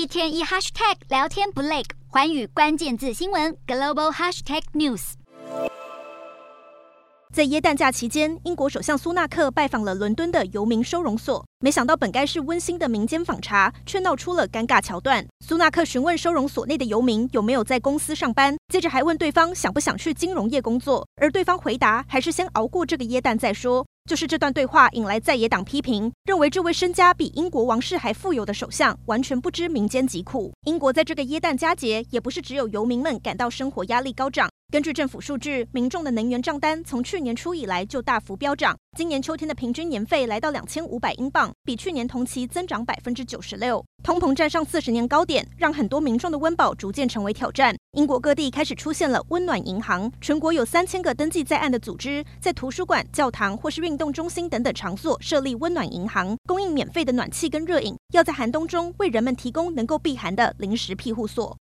[0.00, 5.12] 一天一 hashtag 聊天不累，寰宇关键字新闻 global hashtag news。
[7.34, 15.22] 在耶诞假期间，英国首相苏纳克拜访了伦敦的游民收容所，没想到本该是温馨的民间访查，却闹出了尴尬桥段。
[15.46, 23.84] 苏纳克询问收容所内的游民有没有在公司上班，接着还问对方想不想去金融业工作，而对方回答还是先熬过这个耶诞再说。
[24.10, 30.52] 就是这段对话引来在野党批评，认为这位身家比英国王室还富有的首相完全不知民间疾苦。
[30.64, 34.50] 英国在这个耶诞佳节，也不是只有游民们感到生活压力高涨。
[34.72, 38.76] 根据政府数据，民众的能源账单从去年初以来就大幅飙涨。
[38.98, 43.84] 今年秋天的平均年费来到两千五百英镑，比去年同期增长百分之九十六。
[44.02, 47.76] 通膨站上四十年高点，让很多民众的温饱逐渐成为挑战。
[47.92, 61.56] 英国各地开始出现了温暖银行，全国有三千个登记在案的组织，在图书馆、教堂或是运动中心等等场所设立温暖银行，供应免费的暖气跟热饮，要在寒冬中为人们提供能够避寒的临时庇护所。